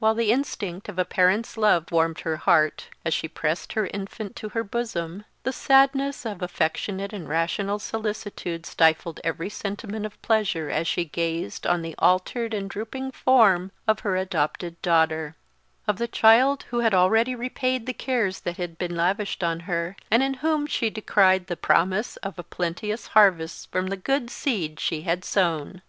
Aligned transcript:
While 0.00 0.16
the 0.16 0.32
instinct 0.32 0.88
of 0.88 0.98
a 0.98 1.04
parent's 1.04 1.56
love 1.56 1.92
warmed 1.92 2.18
her 2.26 2.38
heart, 2.38 2.88
as 3.04 3.14
she 3.14 3.28
pressed 3.28 3.74
her 3.74 3.86
infant 3.94 4.34
to 4.34 4.48
her 4.48 4.64
bosom, 4.64 5.24
the 5.44 5.52
sadness 5.52 6.26
of 6.26 6.42
affectionate 6.42 7.12
and 7.12 7.28
rational 7.28 7.78
solicitude 7.78 8.66
stifled 8.66 9.20
every 9.22 9.48
sentiment 9.48 10.04
of 10.06 10.20
pleasure 10.22 10.70
as 10.70 10.88
she 10.88 11.04
gazed 11.04 11.68
on 11.68 11.82
the 11.82 11.94
altered 12.00 12.52
and 12.52 12.68
drooping 12.68 13.12
form 13.12 13.70
of 13.86 14.00
her 14.00 14.16
adopted 14.16 14.74
daughter 14.82 15.36
of 15.86 15.98
the 15.98 16.08
child 16.08 16.64
who 16.70 16.80
had 16.80 16.92
already 16.92 17.36
repaid 17.36 17.86
the 17.86 17.94
cares 17.94 18.40
that 18.40 18.56
had 18.56 18.76
been 18.76 18.96
lavished 18.96 19.44
on 19.44 19.60
her, 19.70 19.94
and 20.10 20.24
in 20.24 20.34
whom 20.42 20.66
she 20.66 20.90
descried 20.90 21.46
the 21.46 21.56
promise 21.56 22.16
of 22.24 22.36
a 22.40 22.42
plenteous 22.42 23.06
harvest 23.14 23.70
from 23.70 23.86
the 23.86 23.96
good 23.96 24.30
seed 24.30 24.80
she 24.80 25.02
had 25.02 25.24
sown. 25.24 25.80